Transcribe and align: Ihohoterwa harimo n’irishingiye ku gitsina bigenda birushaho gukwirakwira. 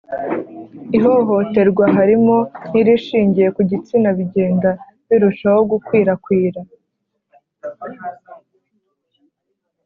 Ihohoterwa 0.97 1.85
harimo 1.97 2.37
n’irishingiye 2.71 3.47
ku 3.55 3.61
gitsina 3.71 4.09
bigenda 4.17 4.69
birushaho 5.07 5.59
gukwirakwira. 5.71 6.59